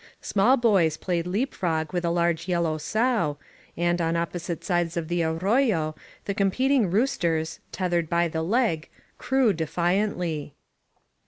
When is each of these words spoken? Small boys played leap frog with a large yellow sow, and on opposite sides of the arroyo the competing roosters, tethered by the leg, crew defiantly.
Small 0.19 0.57
boys 0.57 0.97
played 0.97 1.27
leap 1.27 1.53
frog 1.53 1.93
with 1.93 2.03
a 2.03 2.09
large 2.09 2.47
yellow 2.47 2.79
sow, 2.79 3.37
and 3.77 4.01
on 4.01 4.15
opposite 4.15 4.63
sides 4.63 4.97
of 4.97 5.09
the 5.09 5.21
arroyo 5.23 5.93
the 6.25 6.33
competing 6.33 6.89
roosters, 6.89 7.59
tethered 7.71 8.09
by 8.09 8.27
the 8.27 8.41
leg, 8.41 8.89
crew 9.19 9.53
defiantly. 9.53 10.55